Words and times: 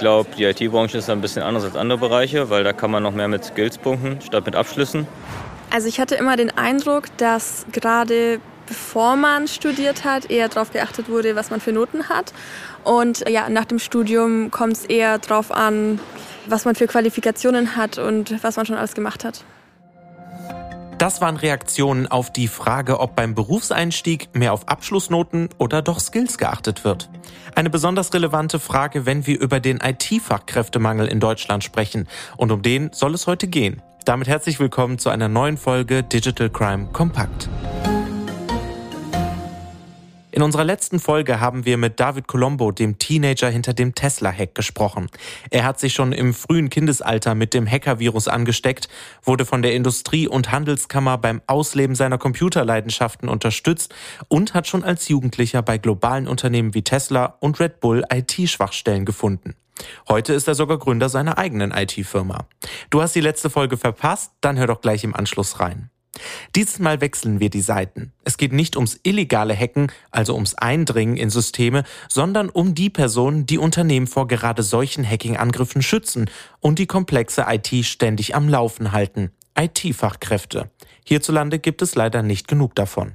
glaube, 0.00 0.30
die 0.36 0.44
IT-Branche 0.44 0.98
ist 0.98 1.08
ein 1.08 1.20
bisschen 1.20 1.42
anders 1.42 1.64
als 1.64 1.76
andere 1.76 1.98
Bereiche, 1.98 2.50
weil 2.50 2.64
da 2.64 2.72
kann 2.72 2.90
man 2.90 3.02
noch 3.02 3.12
mehr 3.12 3.28
mit 3.28 3.44
Skills 3.44 3.78
punkten, 3.78 4.20
statt 4.20 4.46
mit 4.46 4.56
Abschlüssen. 4.56 5.06
Also 5.70 5.86
ich 5.86 6.00
hatte 6.00 6.16
immer 6.16 6.36
den 6.36 6.50
Eindruck, 6.50 7.04
dass 7.18 7.64
gerade 7.70 8.40
bevor 8.66 9.16
man 9.16 9.48
studiert 9.48 10.04
hat, 10.04 10.30
eher 10.30 10.48
darauf 10.48 10.72
geachtet 10.72 11.08
wurde, 11.08 11.36
was 11.36 11.50
man 11.50 11.60
für 11.60 11.72
Noten 11.72 12.08
hat. 12.08 12.32
Und 12.84 13.28
ja, 13.28 13.48
nach 13.48 13.64
dem 13.64 13.78
Studium 13.78 14.50
kommt 14.50 14.74
es 14.74 14.84
eher 14.84 15.18
darauf 15.18 15.50
an, 15.50 16.00
was 16.46 16.64
man 16.64 16.74
für 16.74 16.86
Qualifikationen 16.86 17.76
hat 17.76 17.98
und 17.98 18.42
was 18.42 18.56
man 18.56 18.66
schon 18.66 18.76
alles 18.76 18.94
gemacht 18.94 19.24
hat. 19.24 19.44
Das 21.00 21.22
waren 21.22 21.38
Reaktionen 21.38 22.08
auf 22.08 22.30
die 22.30 22.46
Frage, 22.46 23.00
ob 23.00 23.16
beim 23.16 23.34
Berufseinstieg 23.34 24.28
mehr 24.34 24.52
auf 24.52 24.68
Abschlussnoten 24.68 25.48
oder 25.56 25.80
doch 25.80 25.98
Skills 25.98 26.36
geachtet 26.36 26.84
wird. 26.84 27.08
Eine 27.54 27.70
besonders 27.70 28.12
relevante 28.12 28.60
Frage, 28.60 29.06
wenn 29.06 29.26
wir 29.26 29.40
über 29.40 29.60
den 29.60 29.78
IT-Fachkräftemangel 29.78 31.06
in 31.06 31.18
Deutschland 31.18 31.64
sprechen. 31.64 32.06
Und 32.36 32.52
um 32.52 32.60
den 32.60 32.92
soll 32.92 33.14
es 33.14 33.26
heute 33.26 33.48
gehen. 33.48 33.80
Damit 34.04 34.28
herzlich 34.28 34.60
willkommen 34.60 34.98
zu 34.98 35.08
einer 35.08 35.28
neuen 35.28 35.56
Folge 35.56 36.02
Digital 36.02 36.50
Crime 36.50 36.88
Kompakt. 36.92 37.48
In 40.40 40.44
unserer 40.44 40.64
letzten 40.64 41.00
Folge 41.00 41.38
haben 41.38 41.66
wir 41.66 41.76
mit 41.76 42.00
David 42.00 42.26
Colombo, 42.26 42.72
dem 42.72 42.96
Teenager 42.96 43.50
hinter 43.50 43.74
dem 43.74 43.94
Tesla-Hack, 43.94 44.54
gesprochen. 44.54 45.10
Er 45.50 45.64
hat 45.64 45.78
sich 45.78 45.92
schon 45.92 46.12
im 46.12 46.32
frühen 46.32 46.70
Kindesalter 46.70 47.34
mit 47.34 47.52
dem 47.52 47.70
Hacker-Virus 47.70 48.26
angesteckt, 48.26 48.88
wurde 49.22 49.44
von 49.44 49.60
der 49.60 49.74
Industrie- 49.74 50.28
und 50.28 50.50
Handelskammer 50.50 51.18
beim 51.18 51.42
Ausleben 51.46 51.94
seiner 51.94 52.16
Computerleidenschaften 52.16 53.28
unterstützt 53.28 53.94
und 54.28 54.54
hat 54.54 54.66
schon 54.66 54.82
als 54.82 55.08
Jugendlicher 55.08 55.60
bei 55.60 55.76
globalen 55.76 56.26
Unternehmen 56.26 56.72
wie 56.72 56.84
Tesla 56.84 57.36
und 57.40 57.60
Red 57.60 57.80
Bull 57.80 58.02
IT-Schwachstellen 58.10 59.04
gefunden. 59.04 59.56
Heute 60.08 60.32
ist 60.32 60.48
er 60.48 60.54
sogar 60.54 60.78
Gründer 60.78 61.10
seiner 61.10 61.36
eigenen 61.36 61.70
IT-Firma. 61.70 62.46
Du 62.88 63.02
hast 63.02 63.14
die 63.14 63.20
letzte 63.20 63.50
Folge 63.50 63.76
verpasst? 63.76 64.32
Dann 64.40 64.56
hör 64.56 64.68
doch 64.68 64.80
gleich 64.80 65.04
im 65.04 65.14
Anschluss 65.14 65.60
rein. 65.60 65.90
Dieses 66.56 66.78
Mal 66.78 67.00
wechseln 67.00 67.40
wir 67.40 67.50
die 67.50 67.60
Seiten. 67.60 68.12
Es 68.24 68.36
geht 68.36 68.52
nicht 68.52 68.76
ums 68.76 68.98
illegale 69.02 69.56
Hacken, 69.56 69.92
also 70.10 70.34
ums 70.34 70.54
Eindringen 70.54 71.16
in 71.16 71.30
Systeme, 71.30 71.84
sondern 72.08 72.48
um 72.48 72.74
die 72.74 72.90
Personen, 72.90 73.46
die 73.46 73.58
Unternehmen 73.58 74.06
vor 74.06 74.26
gerade 74.26 74.62
solchen 74.62 75.08
Hacking-Angriffen 75.08 75.82
schützen 75.82 76.28
und 76.58 76.78
die 76.78 76.86
komplexe 76.86 77.46
IT 77.48 77.84
ständig 77.84 78.34
am 78.34 78.48
Laufen 78.48 78.92
halten. 78.92 79.30
IT-Fachkräfte. 79.56 80.70
Hierzulande 81.04 81.58
gibt 81.58 81.82
es 81.82 81.94
leider 81.94 82.22
nicht 82.22 82.48
genug 82.48 82.74
davon. 82.74 83.14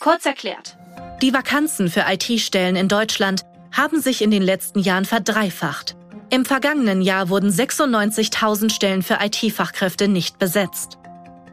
Kurz 0.00 0.24
erklärt. 0.26 0.78
Die 1.22 1.34
Vakanzen 1.34 1.90
für 1.90 2.04
IT-Stellen 2.08 2.76
in 2.76 2.88
Deutschland 2.88 3.42
haben 3.72 4.00
sich 4.00 4.22
in 4.22 4.30
den 4.30 4.42
letzten 4.42 4.80
Jahren 4.80 5.04
verdreifacht. 5.04 5.96
Im 6.30 6.44
vergangenen 6.44 7.02
Jahr 7.02 7.28
wurden 7.28 7.50
96.000 7.50 8.70
Stellen 8.70 9.02
für 9.02 9.18
IT-Fachkräfte 9.20 10.08
nicht 10.08 10.38
besetzt. 10.38 10.99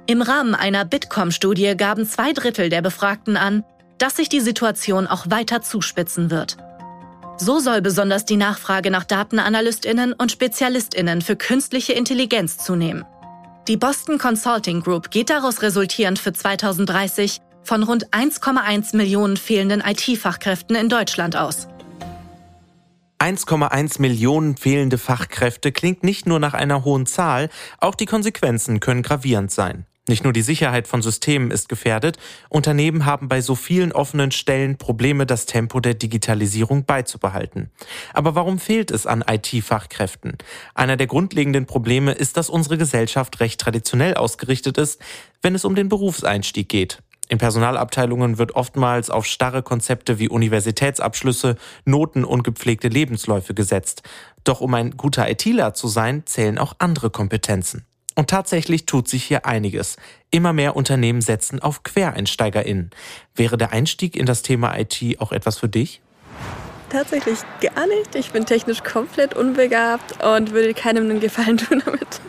Im 0.10 0.22
Rahmen 0.22 0.56
einer 0.56 0.86
Bitkom-Studie 0.86 1.76
gaben 1.76 2.08
zwei 2.08 2.32
Drittel 2.32 2.70
der 2.70 2.82
Befragten 2.82 3.36
an, 3.36 3.66
dass 3.98 4.16
sich 4.16 4.30
die 4.30 4.40
Situation 4.40 5.06
auch 5.06 5.30
weiter 5.30 5.62
zuspitzen 5.62 6.32
wird. 6.32 6.56
So 7.38 7.60
soll 7.60 7.82
besonders 7.82 8.24
die 8.24 8.38
Nachfrage 8.38 8.90
nach 8.90 9.04
Datenanalystinnen 9.04 10.14
und 10.14 10.32
Spezialistinnen 10.32 11.22
für 11.22 11.36
künstliche 11.36 11.92
Intelligenz 11.92 12.58
zunehmen. 12.58 13.04
Die 13.68 13.76
Boston 13.76 14.18
Consulting 14.18 14.82
Group 14.82 15.12
geht 15.12 15.30
daraus 15.30 15.62
resultierend 15.62 16.20
für 16.20 16.32
2030 16.32 17.42
von 17.64 17.84
rund 17.84 18.08
1,1 18.12 18.96
Millionen 18.96 19.36
fehlenden 19.36 19.82
IT-Fachkräften 19.82 20.78
in 20.78 20.88
Deutschland 20.88 21.36
aus. 21.36 21.68
1,1 23.20 24.00
Millionen 24.02 24.56
fehlende 24.56 24.98
Fachkräfte 24.98 25.74
klingt 25.74 26.04
nicht 26.04 26.28
nur 26.28 26.40
nach 26.40 26.54
einer 26.54 26.86
hohen 26.86 27.08
Zahl, 27.08 27.50
auch 27.80 27.96
die 27.96 28.06
Konsequenzen 28.06 28.80
können 28.80 29.04
gravierend 29.04 29.52
sein. 29.52 29.86
Nicht 30.10 30.24
nur 30.24 30.32
die 30.32 30.42
Sicherheit 30.42 30.88
von 30.88 31.02
Systemen 31.02 31.52
ist 31.52 31.68
gefährdet, 31.68 32.18
Unternehmen 32.50 33.06
haben 33.06 33.28
bei 33.28 33.42
so 33.42 33.56
vielen 33.56 33.92
offenen 33.92 34.32
Stellen 34.32 34.78
Probleme, 34.78 35.26
das 35.26 35.46
Tempo 35.46 35.82
der 35.82 35.96
Digitalisierung 35.96 36.86
beizubehalten. 36.86 37.72
Aber 38.14 38.34
warum 38.34 38.58
fehlt 38.58 38.90
es 38.90 39.06
an 39.06 39.24
IT-Fachkräften? 39.28 40.38
Einer 40.74 40.96
der 40.96 41.08
grundlegenden 41.08 41.66
Probleme 41.66 42.14
ist, 42.14 42.38
dass 42.38 42.50
unsere 42.50 42.78
Gesellschaft 42.78 43.42
recht 43.42 43.60
traditionell 43.60 44.14
ausgerichtet 44.14 44.78
ist, 44.78 45.02
wenn 45.42 45.56
es 45.56 45.66
um 45.66 45.76
den 45.76 45.90
Berufseinstieg 45.90 46.70
geht. 46.70 47.04
In 47.28 47.38
Personalabteilungen 47.38 48.38
wird 48.38 48.56
oftmals 48.56 49.10
auf 49.10 49.26
starre 49.26 49.62
Konzepte 49.62 50.20
wie 50.20 50.30
Universitätsabschlüsse, 50.30 51.58
Noten 51.84 52.24
und 52.24 52.44
gepflegte 52.44 52.88
Lebensläufe 52.88 53.54
gesetzt. 53.54 54.04
Doch 54.46 54.62
um 54.62 54.74
ein 54.74 54.92
guter 54.92 55.30
ITler 55.30 55.74
zu 55.74 55.90
sein, 55.90 56.26
zählen 56.26 56.58
auch 56.58 56.76
andere 56.80 57.10
Kompetenzen. 57.10 57.86
Und 58.18 58.32
tatsächlich 58.32 58.88
tut 58.88 59.08
sich 59.08 59.24
hier 59.26 59.46
einiges. 59.46 59.96
Immer 60.32 60.52
mehr 60.52 60.76
Unternehmen 60.76 61.22
setzen 61.22 61.62
auf 61.62 61.84
QuereinsteigerInnen. 61.84 62.90
Wäre 63.36 63.58
der 63.58 63.74
Einstieg 63.74 64.16
in 64.16 64.26
das 64.26 64.42
Thema 64.42 64.76
IT 64.76 65.00
auch 65.20 65.32
etwas 65.32 65.60
für 65.60 65.70
dich? 65.70 66.02
Tatsächlich 66.90 67.38
gar 67.62 67.86
nicht. 67.86 68.16
Ich 68.16 68.32
bin 68.32 68.48
technisch 68.48 68.82
komplett 68.82 69.36
unbegabt 69.36 70.24
und 70.24 70.52
würde 70.52 70.74
keinem 70.74 71.04
einen 71.04 71.20
Gefallen 71.20 71.58
tun 71.58 71.84
damit. 71.86 72.20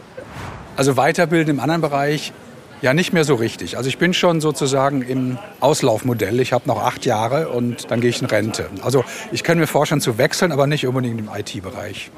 Also 0.77 0.98
weiterbilden 0.98 1.54
im 1.54 1.60
anderen 1.60 1.81
Bereich 1.81 2.34
ja 2.82 2.93
nicht 2.93 3.15
mehr 3.15 3.25
so 3.25 3.37
richtig. 3.37 3.78
Also 3.78 3.88
ich 3.88 3.97
bin 3.97 4.12
schon 4.12 4.43
sozusagen 4.43 5.00
im 5.00 5.38
Auslaufmodell. 5.60 6.38
Ich 6.41 6.53
habe 6.53 6.69
noch 6.69 6.82
acht 6.82 7.06
Jahre 7.06 7.48
und 7.48 7.91
dann 7.91 8.03
gehe 8.03 8.10
ich 8.10 8.21
in 8.21 8.27
Rente. 8.27 8.69
Also 8.82 9.06
ich 9.32 9.43
kann 9.43 9.59
mir 9.59 9.66
vorstellen 9.66 10.03
zu 10.03 10.19
wechseln, 10.19 10.53
aber 10.53 10.66
nicht 10.66 10.87
unbedingt 10.87 11.19
im 11.19 11.31
IT-Bereich. 11.34 12.10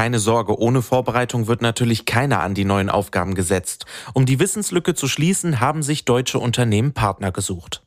Keine 0.00 0.18
Sorge, 0.18 0.58
ohne 0.58 0.80
Vorbereitung 0.80 1.46
wird 1.46 1.60
natürlich 1.60 2.06
keiner 2.06 2.40
an 2.40 2.54
die 2.54 2.64
neuen 2.64 2.88
Aufgaben 2.88 3.34
gesetzt. 3.34 3.84
Um 4.14 4.24
die 4.24 4.40
Wissenslücke 4.40 4.94
zu 4.94 5.08
schließen, 5.08 5.60
haben 5.60 5.82
sich 5.82 6.06
deutsche 6.06 6.38
Unternehmen 6.38 6.94
Partner 6.94 7.32
gesucht. 7.32 7.82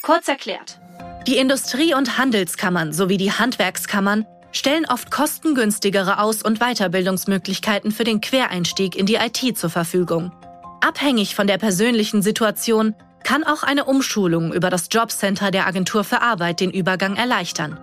Kurz 0.00 0.26
erklärt. 0.26 0.80
Die 1.26 1.36
Industrie- 1.36 1.92
und 1.92 2.16
Handelskammern 2.16 2.94
sowie 2.94 3.18
die 3.18 3.30
Handwerkskammern 3.30 4.24
stellen 4.52 4.86
oft 4.86 5.10
kostengünstigere 5.10 6.18
Aus- 6.18 6.42
und 6.42 6.60
Weiterbildungsmöglichkeiten 6.60 7.92
für 7.92 8.04
den 8.04 8.22
Quereinstieg 8.22 8.96
in 8.96 9.04
die 9.04 9.16
IT 9.16 9.58
zur 9.58 9.68
Verfügung. 9.68 10.32
Abhängig 10.80 11.34
von 11.34 11.46
der 11.46 11.58
persönlichen 11.58 12.22
Situation 12.22 12.94
kann 13.22 13.44
auch 13.44 13.62
eine 13.62 13.84
Umschulung 13.84 14.54
über 14.54 14.70
das 14.70 14.88
Jobcenter 14.90 15.50
der 15.50 15.66
Agentur 15.66 16.04
für 16.04 16.22
Arbeit 16.22 16.60
den 16.60 16.70
Übergang 16.70 17.16
erleichtern. 17.16 17.78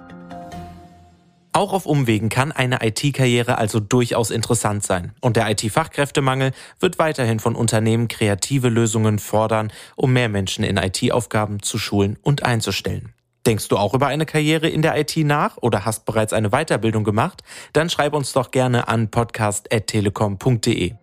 Auch 1.54 1.74
auf 1.74 1.86
Umwegen 1.86 2.30
kann 2.30 2.54
eine 2.54 2.80
IT-Karriere 2.82 3.58
also 3.58 3.82
durchaus 3.82 4.32
interessant 4.32 4.84
sein. 4.84 5.12
Und 5.20 5.36
der 5.36 5.50
IT-Fachkräftemangel 5.50 6.52
wird 6.80 6.98
weiterhin 6.98 7.40
von 7.40 7.56
Unternehmen 7.56 8.08
kreative 8.08 8.70
Lösungen 8.70 9.20
fordern, 9.20 9.72
um 9.98 10.14
mehr 10.14 10.30
Menschen 10.30 10.64
in 10.64 10.78
IT-Aufgaben 10.78 11.62
zu 11.62 11.78
schulen 11.78 12.18
und 12.22 12.44
einzustellen. 12.44 13.14
Denkst 13.46 13.68
du 13.68 13.78
auch 13.78 13.94
über 13.94 14.08
eine 14.08 14.26
Karriere 14.26 14.70
in 14.70 14.82
der 14.82 14.98
IT 14.98 15.18
nach 15.18 15.58
oder 15.58 15.84
hast 15.84 16.06
bereits 16.06 16.32
eine 16.32 16.52
Weiterbildung 16.52 17.04
gemacht? 17.04 17.44
Dann 17.74 17.90
schreib 17.90 18.14
uns 18.14 18.32
doch 18.32 18.52
gerne 18.52 18.88
an 18.88 19.10
podcast.telekom.de. 19.10 20.94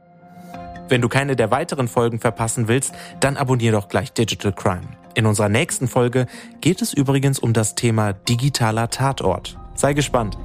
Wenn 0.88 1.02
du 1.02 1.08
keine 1.08 1.36
der 1.36 1.50
weiteren 1.50 1.88
Folgen 1.88 2.20
verpassen 2.20 2.68
willst, 2.68 2.94
dann 3.20 3.36
abonnier 3.36 3.72
doch 3.72 3.88
gleich 3.88 4.12
Digital 4.12 4.54
Crime. 4.54 4.88
In 5.14 5.26
unserer 5.26 5.50
nächsten 5.50 5.88
Folge 5.88 6.26
geht 6.62 6.80
es 6.80 6.94
übrigens 6.94 7.38
um 7.38 7.52
das 7.52 7.74
Thema 7.74 8.14
digitaler 8.14 8.88
Tatort. 8.88 9.58
Sei 9.78 9.94
gespannt. 9.94 10.36